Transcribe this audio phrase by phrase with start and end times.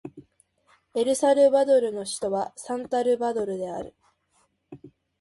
[0.95, 3.93] エルサルバドルの首都はサンサルバドルである